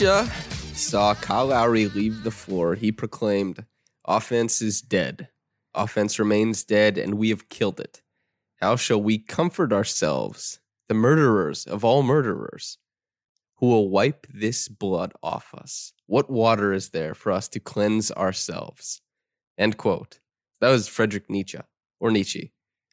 [0.00, 0.30] Nietzsche
[0.72, 3.66] saw Kyle Lowry leave the floor, he proclaimed,
[4.06, 5.28] Offense is dead.
[5.74, 8.00] Offense remains dead, and we have killed it.
[8.62, 12.78] How shall we comfort ourselves, the murderers of all murderers,
[13.56, 15.92] who will wipe this blood off us?
[16.06, 19.02] What water is there for us to cleanse ourselves?
[19.58, 20.18] End quote.
[20.62, 21.58] That was Friedrich Nietzsche,
[22.00, 22.52] or Nietzsche.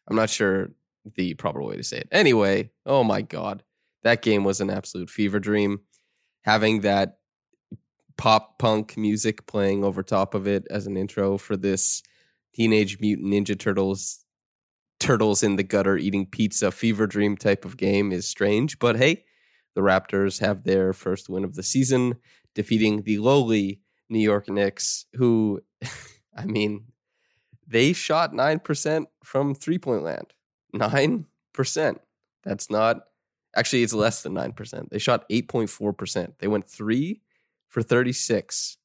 [0.10, 0.72] I'm not sure
[1.16, 2.10] the proper way to say it.
[2.12, 3.64] Anyway, oh my God.
[4.04, 5.80] That game was an absolute fever dream.
[6.48, 7.18] Having that
[8.18, 12.02] pop punk music playing over top of it as an intro for this
[12.56, 14.24] Teenage Mutant Ninja Turtles
[15.00, 19.26] turtles in the gutter eating pizza fever dream type of game is strange, but hey,
[19.76, 22.16] the Raptors have their first win of the season,
[22.56, 25.60] defeating the lowly New York Knicks, who,
[26.36, 26.86] I mean,
[27.68, 30.34] they shot 9% from three point land.
[30.74, 31.98] 9%.
[32.44, 33.02] That's not,
[33.58, 34.90] actually, it's less than 9%.
[34.90, 36.34] They shot 8.4%.
[36.40, 37.22] They went three
[37.68, 38.78] for 36.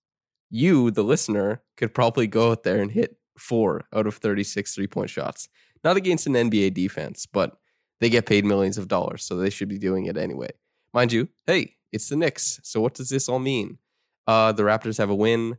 [0.51, 4.87] You, the listener, could probably go out there and hit four out of 36 three
[4.87, 5.49] point shots.
[5.85, 7.59] Not against an NBA defense, but
[8.01, 10.51] they get paid millions of dollars, so they should be doing it anyway.
[10.93, 12.61] Mind you, hey, it's the Knicks.
[12.63, 13.79] So what does this all mean?
[14.27, 15.59] Uh, the Raptors have a win.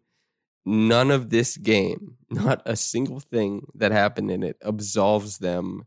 [0.66, 5.85] None of this game, not a single thing that happened in it, absolves them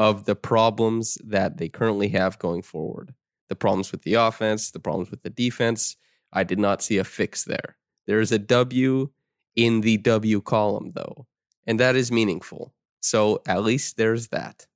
[0.00, 3.12] of the problems that they currently have going forward.
[3.50, 5.94] The problems with the offense, the problems with the defense.
[6.32, 7.76] I did not see a fix there.
[8.06, 9.10] There is a W
[9.56, 11.26] in the W column, though,
[11.66, 12.72] and that is meaningful.
[13.00, 14.66] So at least there's that.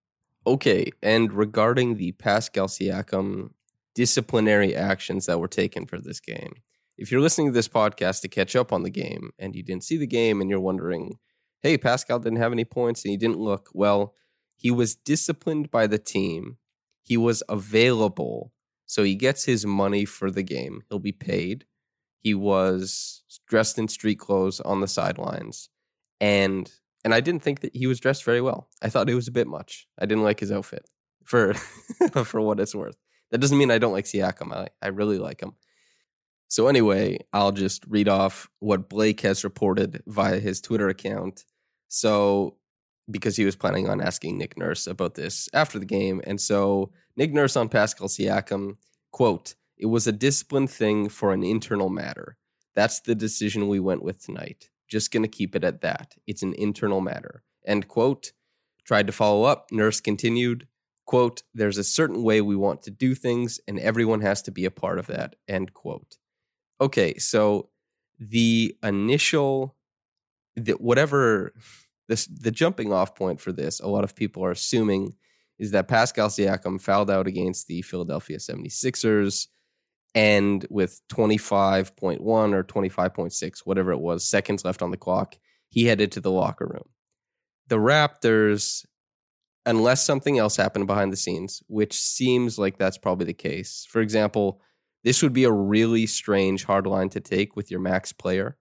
[0.47, 3.53] Okay, and regarding the Pascal Siakam
[3.95, 6.53] disciplinary actions that were taken for this game,
[6.99, 9.85] if you're listening to this podcast to catch up on the game and you didn't
[9.85, 11.19] see the game and you're wondering,
[11.63, 14.13] hey, Pascal didn't have any points and he didn't look well,
[14.57, 16.59] he was disciplined by the team.
[17.03, 18.53] He was available.
[18.87, 20.83] So he gets his money for the game.
[20.89, 21.65] He'll be paid.
[22.21, 25.69] He was dressed in street clothes on the sidelines.
[26.21, 26.71] And
[27.05, 28.69] and I didn't think that he was dressed very well.
[28.81, 29.87] I thought it was a bit much.
[29.99, 30.89] I didn't like his outfit
[31.25, 31.55] for
[32.25, 32.97] for what it's worth.
[33.31, 34.53] That doesn't mean I don't like Siakam.
[34.55, 35.55] I, I really like him.
[36.49, 41.45] So anyway, I'll just read off what Blake has reported via his Twitter account.
[41.89, 42.57] So
[43.11, 46.91] because he was planning on asking Nick Nurse about this after the game, and so
[47.17, 48.77] Nick Nurse on Pascal Siakam
[49.13, 52.37] quote: "It was a discipline thing for an internal matter.
[52.75, 54.69] That's the decision we went with tonight.
[54.89, 56.15] Just going to keep it at that.
[56.27, 57.43] It's an internal matter.
[57.67, 58.33] End quote.
[58.85, 59.69] Tried to follow up.
[59.73, 60.67] Nurse continued,
[61.07, 64.65] quote, there's a certain way we want to do things and everyone has to be
[64.65, 65.37] a part of that.
[65.49, 66.17] End quote.
[66.81, 67.71] Okay, so
[68.19, 69.75] the initial,
[70.57, 71.55] the, whatever,
[72.09, 75.15] this, the jumping off point for this, a lot of people are assuming
[75.59, 79.47] is that Pascal Siakam fouled out against the Philadelphia 76ers
[80.15, 85.37] and with 25.1 or 25.6, whatever it was, seconds left on the clock,
[85.69, 86.89] he headed to the locker room.
[87.69, 88.85] The Raptors,
[89.67, 93.87] unless something else happened behind the scenes, which seems like that's probably the case.
[93.89, 94.61] For example,
[95.03, 98.57] this would be a really strange hard line to take with your max player,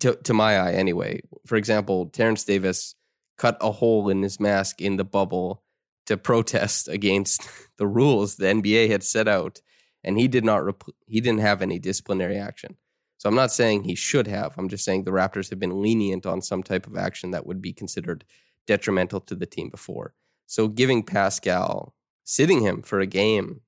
[0.00, 1.20] to, to my eye anyway.
[1.46, 2.94] For example, Terrence Davis
[3.36, 5.62] cut a hole in his mask in the bubble
[6.06, 9.60] to protest against the rules the NBA had set out
[10.04, 12.76] and he did not rep- he didn't have any disciplinary action.
[13.18, 14.54] So I'm not saying he should have.
[14.56, 17.60] I'm just saying the Raptors have been lenient on some type of action that would
[17.60, 18.24] be considered
[18.66, 20.14] detrimental to the team before.
[20.46, 21.94] So giving Pascal,
[22.24, 23.62] sitting him for a game,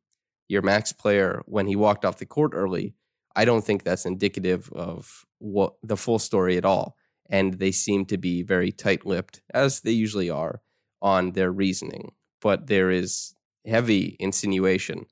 [0.48, 2.94] your max player when he walked off the court early,
[3.36, 6.96] I don't think that's indicative of what the full story at all.
[7.28, 10.62] And they seem to be very tight-lipped, as they usually are,
[11.00, 12.12] on their reasoning.
[12.40, 13.34] But there is
[13.64, 15.06] heavy insinuation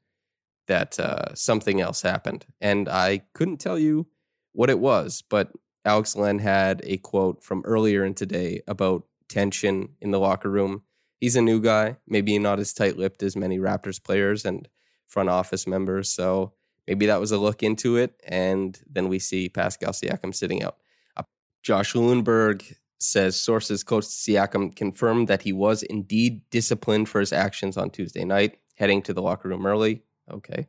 [0.67, 4.09] that uh, something else happened, and I couldn't tell you
[4.53, 5.23] what it was.
[5.31, 5.53] But
[5.85, 10.83] Alex Len had a quote from earlier in today about tension in the locker room.
[11.21, 14.69] He's a new guy, maybe not as tight-lipped as many Raptors players and
[15.07, 16.11] front office members.
[16.11, 16.53] So
[16.89, 18.19] maybe that was a look into it.
[18.27, 20.79] And then we see Pascal Siakam sitting out.
[21.17, 21.23] Uh,
[21.63, 27.33] Josh Lewenberg says sources close to Siakam confirmed that he was indeed disciplined for his
[27.33, 30.03] actions on Tuesday night, heading to the locker room early.
[30.33, 30.67] Okay.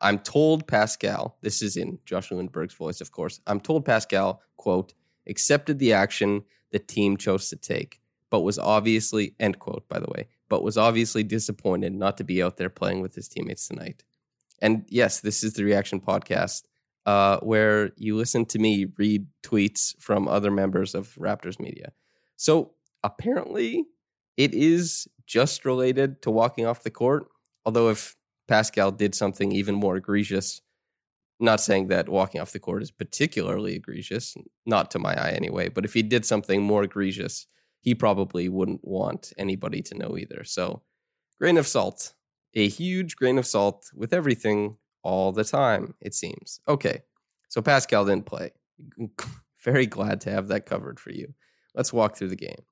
[0.00, 3.40] I'm told Pascal, this is in Josh Lewenberg's voice, of course.
[3.46, 4.94] I'm told Pascal, quote,
[5.28, 8.00] accepted the action the team chose to take,
[8.30, 12.42] but was obviously, end quote, by the way, but was obviously disappointed not to be
[12.42, 14.04] out there playing with his teammates tonight.
[14.60, 16.62] And yes, this is the reaction podcast
[17.06, 21.92] uh, where you listen to me read tweets from other members of Raptors media.
[22.36, 22.72] So
[23.02, 23.86] apparently,
[24.36, 27.28] it is just related to walking off the court.
[27.64, 28.16] Although, if
[28.46, 30.60] Pascal did something even more egregious,
[31.40, 35.68] not saying that walking off the court is particularly egregious, not to my eye anyway,
[35.68, 37.46] but if he did something more egregious,
[37.80, 40.44] he probably wouldn't want anybody to know either.
[40.44, 40.82] So,
[41.38, 42.12] grain of salt,
[42.54, 46.60] a huge grain of salt with everything all the time, it seems.
[46.68, 47.02] Okay,
[47.48, 48.52] so Pascal didn't play.
[49.64, 51.34] Very glad to have that covered for you.
[51.74, 52.62] Let's walk through the game.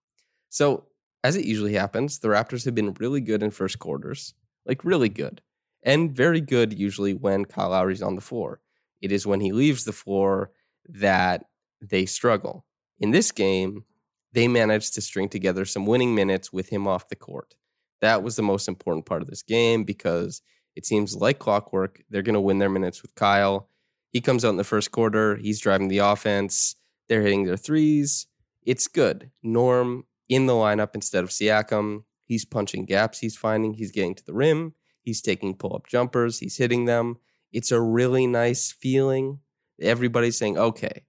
[0.48, 0.84] So,
[1.24, 4.34] as it usually happens, the Raptors have been really good in first quarters,
[4.64, 5.42] like really good,
[5.82, 8.60] and very good usually when Kyle Lowry's on the floor.
[9.00, 10.52] It is when he leaves the floor
[10.88, 11.44] that
[11.80, 12.64] they struggle.
[13.00, 13.84] In this game,
[14.32, 17.56] they managed to string together some winning minutes with him off the court.
[18.00, 20.42] That was the most important part of this game because
[20.74, 22.02] it seems like clockwork.
[22.10, 23.68] They're going to win their minutes with Kyle.
[24.10, 25.36] He comes out in the first quarter.
[25.36, 26.76] He's driving the offense.
[27.08, 28.26] They're hitting their threes.
[28.64, 29.30] It's good.
[29.42, 32.04] Norm in the lineup instead of Siakam.
[32.24, 33.74] He's punching gaps he's finding.
[33.74, 34.74] He's getting to the rim.
[35.02, 36.40] He's taking pull up jumpers.
[36.40, 37.18] He's hitting them.
[37.52, 39.38] It's a really nice feeling.
[39.80, 41.04] Everybody's saying, okay,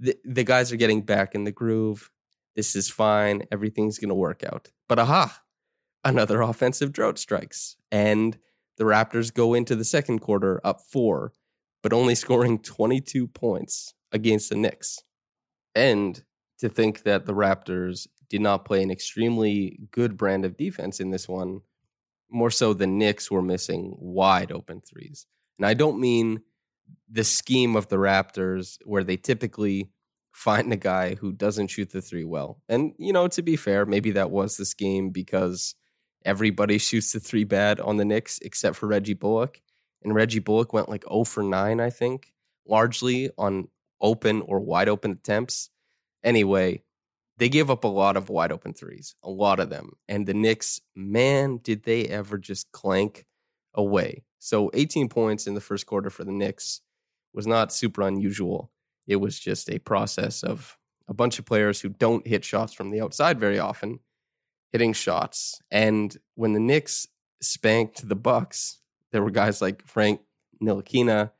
[0.00, 2.10] the, the guys are getting back in the groove.
[2.56, 3.44] This is fine.
[3.52, 4.70] Everything's going to work out.
[4.88, 5.40] But aha,
[6.04, 7.76] another offensive drought strikes.
[7.90, 8.38] And
[8.76, 11.32] the Raptors go into the second quarter up four,
[11.82, 14.98] but only scoring 22 points against the Knicks.
[15.74, 16.22] And
[16.58, 21.10] to think that the Raptors did not play an extremely good brand of defense in
[21.10, 21.60] this one,
[22.30, 25.26] more so the Knicks were missing wide open threes.
[25.58, 26.42] And I don't mean
[27.10, 29.90] the scheme of the Raptors where they typically
[30.32, 32.62] find a guy who doesn't shoot the three well.
[32.68, 35.74] And, you know, to be fair, maybe that was the scheme because
[36.24, 39.60] everybody shoots the three bad on the Knicks except for Reggie Bullock.
[40.02, 42.32] And Reggie Bullock went like 0 for 9, I think,
[42.66, 43.68] largely on
[44.00, 45.70] open or wide open attempts.
[46.24, 46.82] Anyway,
[47.36, 49.92] they gave up a lot of wide open threes, a lot of them.
[50.08, 53.26] And the Knicks, man, did they ever just clank
[53.74, 54.24] away.
[54.38, 56.80] So 18 points in the first quarter for the Knicks
[57.32, 58.70] was not super unusual.
[59.06, 60.76] It was just a process of
[61.08, 64.00] a bunch of players who don't hit shots from the outside very often
[64.72, 65.60] hitting shots.
[65.70, 67.06] And when the Knicks
[67.40, 68.80] spanked the Bucks,
[69.12, 70.20] there were guys like Frank
[70.62, 71.32] Ntilikina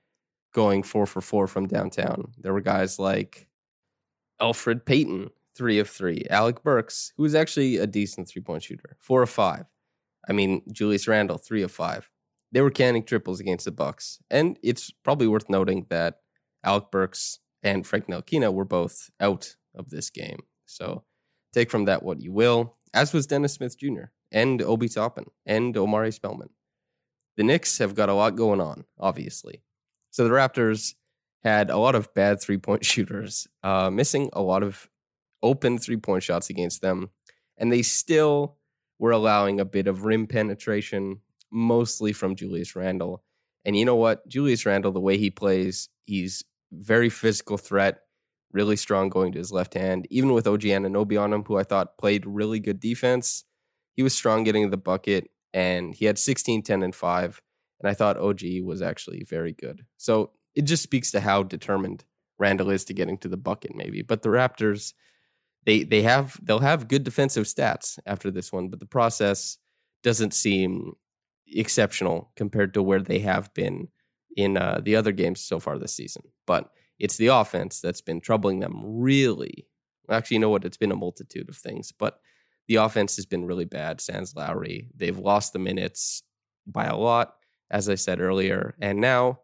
[0.52, 2.32] going four for four from downtown.
[2.38, 3.48] There were guys like
[4.40, 6.26] Elfrid Payton, three of three.
[6.30, 9.66] Alec Burks, who was actually a decent three point shooter, four of five.
[10.28, 12.08] I mean, Julius Randle, three of five.
[12.52, 16.16] They were canning triples against the Bucks, and it's probably worth noting that
[16.64, 20.40] Alec Burks and Frank Ntilikina were both out of this game.
[20.66, 21.04] So
[21.52, 22.76] take from that what you will.
[22.92, 24.04] As was Dennis Smith Jr.
[24.32, 26.50] and Obi Toppin and Omari Spellman.
[27.36, 29.62] The Knicks have got a lot going on, obviously.
[30.10, 30.94] So the Raptors
[31.42, 34.88] had a lot of bad three point shooters, uh, missing a lot of
[35.42, 37.10] open three point shots against them,
[37.56, 38.56] and they still
[38.98, 41.20] were allowing a bit of rim penetration,
[41.50, 43.22] mostly from Julius Randle.
[43.64, 44.26] And you know what?
[44.28, 48.00] Julius Randle, the way he plays, he's very physical threat,
[48.52, 50.06] really strong going to his left hand.
[50.10, 53.44] Even with OG Anunoby on him, who I thought played really good defense,
[53.94, 57.42] he was strong getting the bucket, and he had 16, 10, and 5.
[57.80, 59.84] And I thought OG was actually very good.
[59.96, 62.04] So it just speaks to how determined
[62.38, 64.02] Randle is to getting to the bucket, maybe.
[64.02, 64.94] But the Raptors,
[65.66, 69.58] they they have they'll have good defensive stats after this one, but the process
[70.02, 70.94] doesn't seem
[71.46, 73.88] exceptional compared to where they have been
[74.36, 76.22] in uh, the other games so far this season.
[76.46, 79.66] But It's the offense that's been troubling them really.
[80.08, 80.64] Actually, you know what?
[80.64, 82.20] It's been a multitude of things, but
[82.68, 84.00] the offense has been really bad.
[84.00, 86.22] Sans Lowry, they've lost the minutes
[86.66, 87.34] by a lot,
[87.70, 89.40] as I said earlier, and now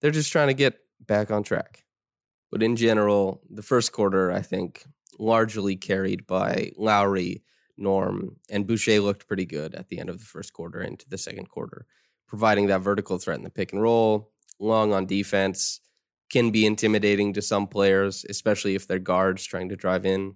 [0.00, 1.84] they're just trying to get back on track.
[2.50, 4.84] But in general, the first quarter, I think,
[5.18, 7.42] largely carried by Lowry,
[7.76, 11.18] Norm, and Boucher looked pretty good at the end of the first quarter into the
[11.18, 11.86] second quarter,
[12.28, 15.80] providing that vertical threat in the pick and roll, long on defense,
[16.30, 20.34] can be intimidating to some players, especially if they're guards trying to drive in.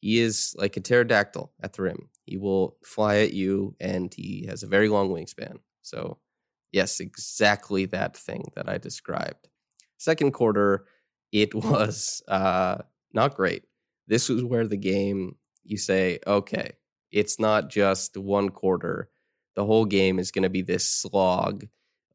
[0.00, 2.08] He is like a pterodactyl at the rim.
[2.24, 5.58] He will fly at you, and he has a very long wingspan.
[5.82, 6.18] So,
[6.72, 9.48] yes, exactly that thing that I described.
[9.98, 10.86] Second quarter,
[11.32, 12.78] it was uh,
[13.12, 13.64] not great.
[14.06, 16.72] This was where the game, you say, okay,
[17.12, 19.10] it's not just one quarter.
[19.56, 21.66] The whole game is going to be this slog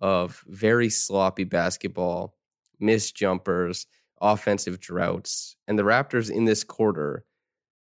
[0.01, 2.35] of very sloppy basketball,
[2.79, 3.87] missed jumpers,
[4.21, 5.55] offensive droughts.
[5.67, 7.25] And the Raptors in this quarter,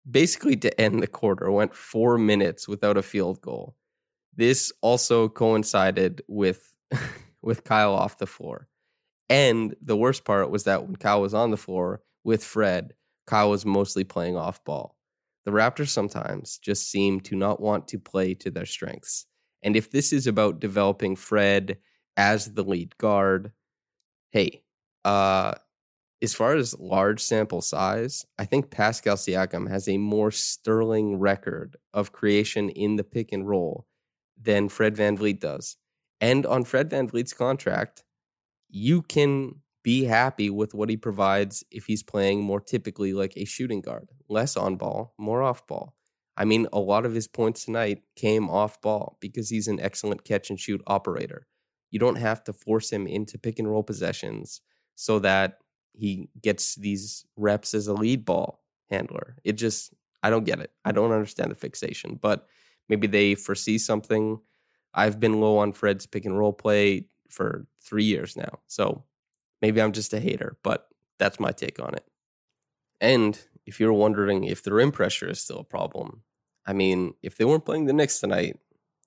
[0.09, 3.75] basically to end the quarter, went four minutes without a field goal.
[4.35, 6.75] This also coincided with
[7.41, 8.67] with Kyle off the floor.
[9.29, 12.93] And the worst part was that when Kyle was on the floor with Fred,
[13.25, 14.95] Kyle was mostly playing off ball.
[15.45, 19.25] The Raptors sometimes just seem to not want to play to their strengths.
[19.63, 21.77] And if this is about developing Fred
[22.15, 23.51] as the lead guard,
[24.31, 24.63] hey,
[25.07, 25.53] uh,
[26.21, 31.77] as far as large sample size, I think Pascal Siakam has a more sterling record
[31.93, 33.87] of creation in the pick and roll
[34.39, 35.77] than Fred VanVleet does.
[36.19, 38.03] And on Fred VanVleet's contract,
[38.67, 43.45] you can be happy with what he provides if he's playing more typically like a
[43.45, 45.93] shooting guard, less on ball, more off ball.
[46.35, 50.25] I mean, a lot of his points tonight came off ball because he's an excellent
[50.25, 51.47] catch and shoot operator.
[51.91, 54.59] You don't have to force him into pick and roll possessions
[54.97, 55.59] so that
[55.93, 59.35] he gets these reps as a lead ball handler.
[59.43, 60.71] It just, I don't get it.
[60.83, 62.47] I don't understand the fixation, but
[62.89, 64.39] maybe they foresee something.
[64.95, 68.59] I've been low on Fred's pick and roll play for three years now.
[68.65, 69.03] So
[69.61, 70.87] maybe I'm just a hater, but
[71.19, 72.05] that's my take on it.
[72.99, 76.23] And if you're wondering if the rim pressure is still a problem,
[76.65, 78.57] I mean, if they weren't playing the Knicks tonight,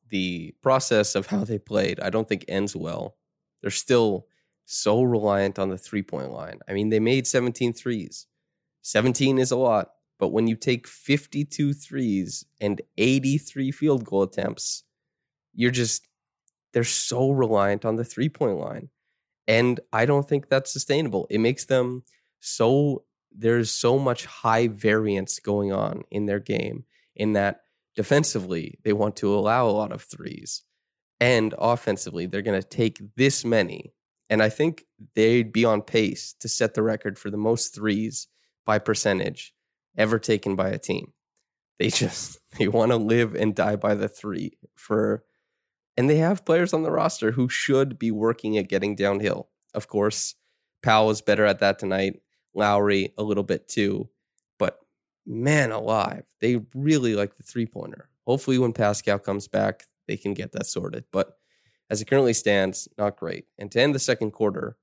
[0.09, 3.17] the process of how they played, I don't think ends well.
[3.61, 4.27] They're still
[4.71, 6.61] so reliant on the three point line.
[6.69, 8.27] I mean, they made 17 threes.
[8.83, 14.85] 17 is a lot, but when you take 52 threes and 83 field goal attempts,
[15.53, 16.07] you're just,
[16.73, 18.89] they're so reliant on the three point line.
[19.49, 21.27] And I don't think that's sustainable.
[21.31, 22.05] It makes them
[22.39, 26.85] so, there's so much high variance going on in their game
[27.17, 27.63] in that
[27.97, 30.63] defensively, they want to allow a lot of threes.
[31.19, 33.93] And offensively, they're going to take this many.
[34.31, 38.29] And I think they'd be on pace to set the record for the most threes
[38.65, 39.53] by percentage
[39.99, 41.13] ever taken by a team.
[41.79, 45.25] They just they want to live and die by the three for
[45.97, 49.49] and they have players on the roster who should be working at getting downhill.
[49.75, 50.37] Of course,
[50.83, 52.21] Powell was better at that tonight.
[52.55, 54.09] Lowry a little bit too.
[54.59, 54.79] But
[55.27, 58.09] man alive, they really like the three pointer.
[58.27, 61.05] Hopefully, when Pascal comes back, they can get that sorted.
[61.13, 61.37] But
[61.91, 63.47] as it currently stands, not great.
[63.59, 64.77] And to end the second quarter,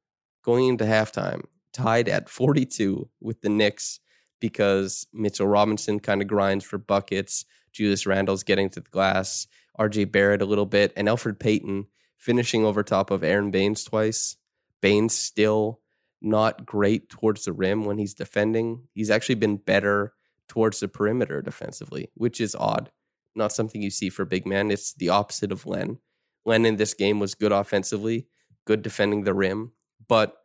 [0.44, 4.00] going into halftime, tied at 42 with the Knicks
[4.40, 7.46] because Mitchell Robinson kind of grinds for buckets.
[7.72, 9.48] Julius Randle's getting to the glass.
[9.80, 10.92] RJ Barrett a little bit.
[10.96, 11.88] And Elfrid Payton
[12.18, 14.38] finishing over top of Aron Baynes twice.
[14.82, 15.80] Baynes still
[16.22, 18.88] not great towards the rim when he's defending.
[18.94, 20.14] He's actually been better
[20.48, 22.92] towards the perimeter defensively, which is odd.
[23.36, 24.72] Not something you see for big men.
[24.72, 26.00] It's the opposite of Len.
[26.48, 28.26] Len in this game was good offensively,
[28.66, 29.74] good defending the rim,
[30.08, 30.38] but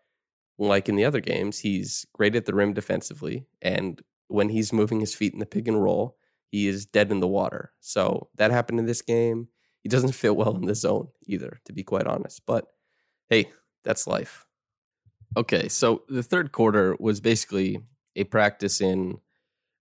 [0.58, 3.46] like in the other games, he's great at the rim defensively.
[3.62, 6.16] And when he's moving his feet in the pick and roll,
[6.48, 7.72] he is dead in the water.
[7.80, 9.48] So that happened in this game.
[9.82, 12.42] He doesn't fit well in the zone either, to be quite honest.
[12.46, 12.66] But
[13.30, 13.50] hey,
[13.84, 14.44] that's life.
[15.36, 17.78] Okay, so the third quarter was basically
[18.16, 19.18] a practice in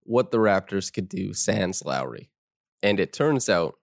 [0.03, 2.29] what the Raptors could do sans Lowry.
[2.83, 3.75] And it turns out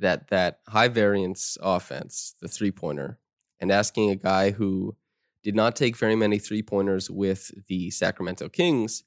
[0.00, 3.18] that that high variance offense, the three pointer,
[3.58, 4.96] and asking a guy who
[5.42, 9.04] did not take very many three pointers with the Sacramento Kings,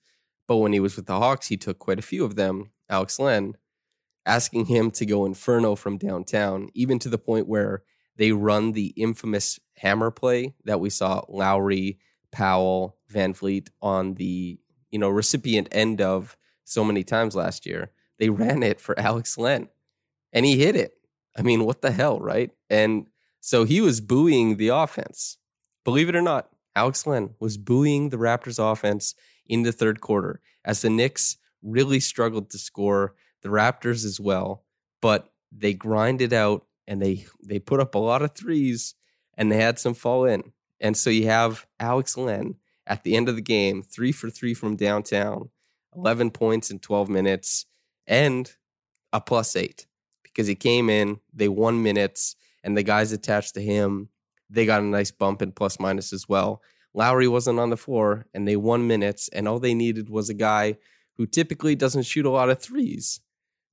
[0.48, 2.72] but when he was with the Hawks, he took quite a few of them.
[2.90, 3.56] Alex Len,
[4.26, 7.84] asking him to go inferno from downtown, even to the point where
[8.16, 12.00] they run the infamous hammer play that we saw Lowry,
[12.32, 14.60] Powell, VanVleet on the
[14.92, 17.92] you know recipient end of so many times last year.
[18.20, 19.70] They ran it for Alex Len,
[20.34, 20.98] and he hit it.
[21.38, 22.52] I mean, what the hell, right?
[22.70, 23.06] And
[23.40, 25.38] so he was buoying the offense.
[25.86, 30.42] Believe it or not, Alex Len was buoying the Raptors offense in the third quarter
[30.66, 34.64] as the Knicks really struggled to score, the Raptors as well,
[35.02, 38.96] but they grinded out and they they put up a lot of threes
[39.38, 40.52] and they had some fall in.
[40.80, 44.54] And so you have Alex Len at the end of the game, 3 for 3
[44.54, 45.50] from downtown,
[45.96, 47.66] 11 points in 12 minutes
[48.08, 48.52] and
[49.14, 49.86] a plus 8
[50.34, 54.10] because he came in, they won minutes and the guys attached to him,
[54.50, 56.62] they got a nice bump in plus minus as well.
[56.94, 60.34] Lowry wasn't on the floor and they won minutes, and all they needed was a
[60.34, 60.78] guy
[61.18, 63.20] who typically doesn't shoot a lot of threes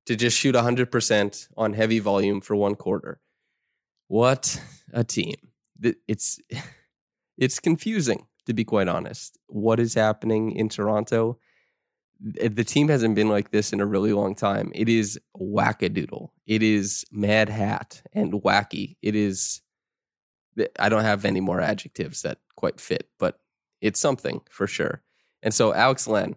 [0.07, 3.21] to just shoot 100% on heavy volume for one quarter.
[4.09, 4.61] What
[4.93, 5.37] a team.
[6.09, 6.40] It's
[7.38, 9.38] it's confusing to be quite honest.
[9.47, 11.38] What is happening in Toronto?
[12.22, 14.72] Th- The team hasn't been like this in a really long time.
[14.74, 16.30] It is wackadoodle.
[16.46, 18.96] It is mad hat and wacky.
[19.02, 19.62] It is.
[20.78, 23.38] I don't have any more adjectives that quite fit, but
[23.80, 25.02] it's something for sure.
[25.42, 26.36] And so Alex Len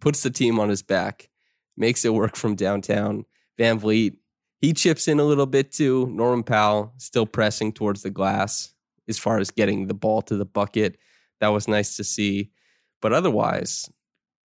[0.00, 1.30] puts the team on his back,
[1.76, 3.24] makes it work from downtown.
[3.58, 4.16] VanVleet,
[4.60, 6.06] he chips in a little bit too.
[6.08, 8.74] Norman Powell still pressing towards the glass
[9.08, 10.98] as far as getting the ball to the bucket.
[11.40, 12.50] That was nice to see.
[13.00, 13.88] But otherwise,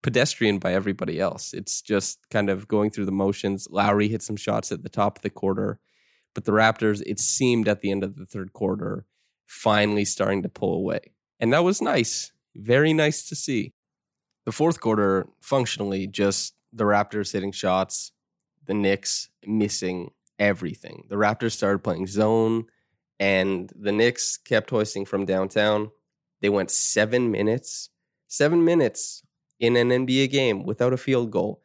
[0.03, 1.55] pedestrian by everybody else.
[1.55, 3.69] It's just kind of going through the motions.
[3.71, 5.79] Lowry hit some shots at the top of the quarter.
[6.35, 9.07] But the Raptors, it seemed at the end of the third quarter,
[9.47, 11.13] finally starting to pull away.
[11.39, 12.33] And that was nice.
[12.55, 13.75] Very nice to see.
[14.45, 18.13] The fourth quarter, functionally, just the Raptors hitting shots,
[18.67, 21.05] the Knicks missing everything.
[21.09, 22.65] The Raptors started playing zone,
[23.21, 25.91] and the Knicks kept hoisting from downtown.
[26.41, 27.91] They went seven minutes,
[28.27, 29.23] seven minutes
[29.63, 31.63] in an NBA game without a field goal.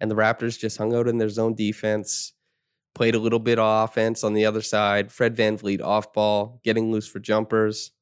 [0.00, 2.32] And the Raptors just hung out in their zone defense,
[2.94, 5.12] played a little bit of offense on the other side.
[5.12, 7.92] Fred VanVleet off ball, getting loose for jumpers.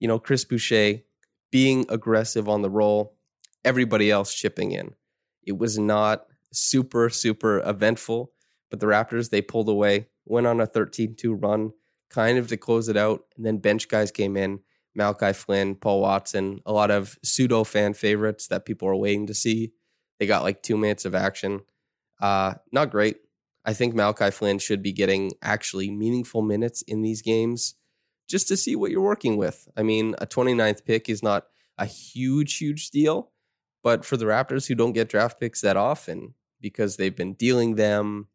[0.00, 1.02] You know, Chris Boucher
[1.52, 3.14] being aggressive on the roll,
[3.64, 4.94] everybody else chipping in.
[5.44, 8.32] It was not super, super eventful,
[8.70, 11.72] but the Raptors, they pulled away, went on a 13 2 run,
[12.08, 13.26] kind of to close it out.
[13.36, 14.60] And then bench guys came in
[14.94, 19.34] Malachi Flynn, Paul Watson, a lot of pseudo fan favorites that people are waiting to
[19.34, 19.72] see.
[20.18, 21.60] They got like two minutes of action.
[22.20, 23.16] Uh, not great.
[23.64, 27.74] I think Malachi Flynn should be getting actually meaningful minutes in these games
[28.28, 29.68] just to see what you're working with.
[29.76, 31.46] I mean, a 29th pick is not
[31.78, 33.30] a huge, huge deal,
[33.82, 37.74] but for the Raptors who don't get draft picks that often because they've been dealing
[37.74, 38.28] them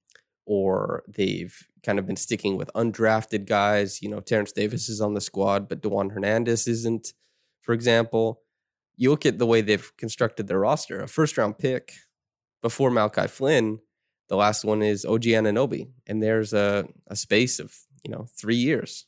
[0.46, 5.14] or they've kind of been sticking with undrafted guys, you know, Terrence Davis is on
[5.14, 7.14] the squad, but Dewan Hernandez isn't,
[7.62, 8.42] for example.
[8.98, 11.94] You look at the way they've constructed their roster, a first round pick
[12.62, 13.80] before Malachi Flynn,
[14.28, 17.74] the last one is OG Anunoby, and there's a, a space of,
[18.04, 19.06] you know, three years.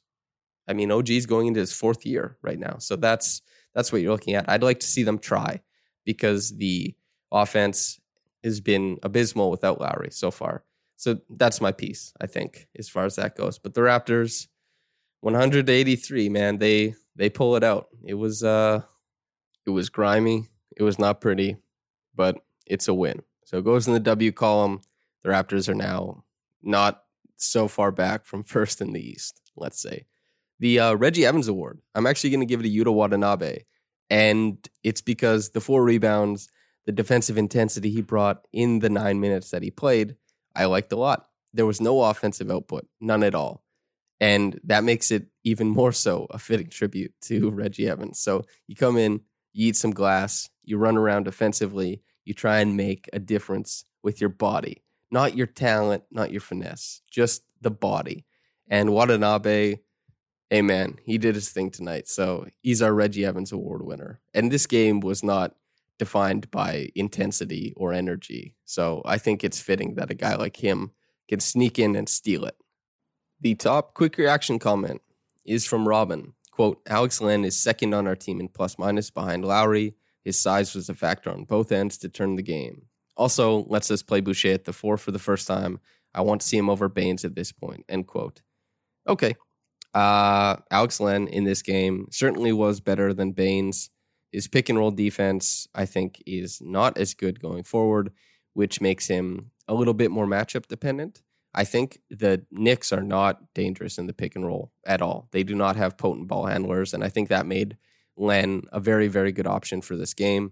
[0.66, 2.78] I mean, OG is going into his fourth year right now.
[2.78, 3.42] So that's
[3.74, 4.48] that's what you're looking at.
[4.48, 5.62] I'd like to see them try
[6.06, 6.96] because the
[7.32, 8.00] offense
[8.44, 10.64] has been abysmal without Lowry so far.
[11.00, 13.58] So that's my piece, I think, as far as that goes.
[13.58, 14.48] But the Raptors,
[15.22, 17.88] 183, man, they they pull it out.
[18.04, 18.82] It was uh
[19.66, 21.56] it was grimy, it was not pretty,
[22.16, 23.22] but it's a win.
[23.46, 24.82] So it goes in the W column.
[25.24, 26.26] The Raptors are now
[26.62, 27.04] not
[27.38, 30.06] so far back from first in the East, let's say.
[30.60, 33.60] The uh, Reggie Evans Award, I'm actually going to give it to Yuta Watanabe.
[34.10, 36.50] And it's because the four rebounds,
[36.86, 40.18] the defensive intensity he brought in the nine minutes that he played,
[40.60, 41.28] I liked a lot.
[41.54, 43.64] There was no offensive output, none at all.
[44.20, 48.20] And that makes it even more so a fitting tribute to Reggie Evans.
[48.20, 49.22] So you come in,
[49.54, 54.20] you eat some glass, you run around defensively, you try and make a difference with
[54.20, 58.26] your body, not your talent, not your finesse, just the body.
[58.68, 59.78] And Watanabe,
[60.50, 62.10] hey man, he did his thing tonight.
[62.10, 64.20] So he's our Reggie Evans Award winner.
[64.34, 65.56] And this game was not
[66.00, 68.56] defined by intensity or energy.
[68.66, 70.92] So I think it's fitting that a guy like him
[71.28, 72.56] can sneak in and steal it.
[73.42, 75.02] The top quick reaction comment
[75.46, 76.34] is from Robin.
[76.52, 79.96] Quote, Alex Len is second on our team in plus minus behind Lowry.
[80.24, 82.88] His size was a factor on both ends to turn the game.
[83.16, 85.80] Also, lets us play Boucher at the four for the first time.
[86.14, 87.86] I want to see him over Baynes at this point.
[87.88, 88.42] End quote.
[89.08, 89.36] Okay.
[89.94, 93.90] Uh, Alex Len in this game certainly was better than Baynes.
[94.32, 98.12] His pick and roll defense, I think, is not as good going forward,
[98.54, 101.22] which makes him a little bit more matchup dependent.
[101.54, 105.28] I think the Knicks are not dangerous in the pick and roll at all.
[105.32, 107.78] They do not have potent ball handlers, and I think that made
[108.18, 110.52] Len a very, very good option for this game.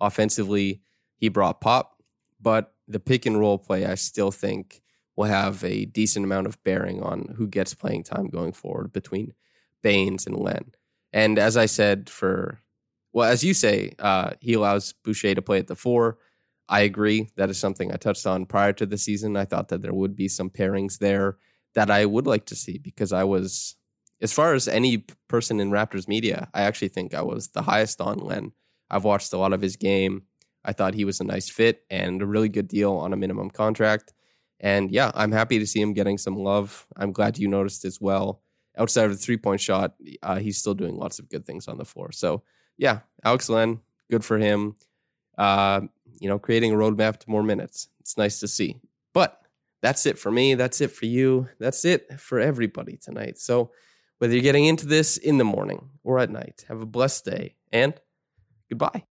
[0.00, 0.82] Offensively,
[1.16, 2.00] he brought pop,
[2.40, 4.82] but the pick and roll play, I still think,
[5.16, 9.32] will have a decent amount of bearing on who gets playing time going forward between
[9.82, 10.72] Baynes and Len.
[11.12, 12.60] And as I said, for
[13.16, 16.18] well, as you say, uh, he allows Boucher to play at the four.
[16.68, 17.30] I agree.
[17.36, 19.38] That is something I touched on prior to the season.
[19.38, 21.38] I thought that there would be some pairings there
[21.74, 23.76] that I would like to see because I was,
[24.20, 28.02] as far as any person in Raptors media, I actually think I was the highest
[28.02, 28.52] on Len.
[28.90, 30.24] I've watched a lot of his game.
[30.62, 33.48] I thought he was a nice fit and a really good deal on a minimum
[33.48, 34.12] contract.
[34.60, 36.86] And yeah, I'm happy to see him getting some love.
[36.94, 38.42] I'm glad you noticed as well.
[38.76, 41.78] Outside of the three point shot, uh, he's still doing lots of good things on
[41.78, 42.12] the floor.
[42.12, 42.42] So
[42.78, 44.76] yeah, Alex Len, good for him.
[45.38, 45.82] Uh,
[46.20, 47.88] you know, creating a roadmap to more minutes.
[48.00, 48.80] It's nice to see.
[49.12, 49.40] But
[49.82, 50.54] that's it for me.
[50.54, 51.48] That's it for you.
[51.58, 53.38] That's it for everybody tonight.
[53.38, 53.70] So
[54.18, 57.54] whether you're getting into this in the morning or at night, have a blessed day
[57.72, 57.94] and
[58.68, 59.04] goodbye.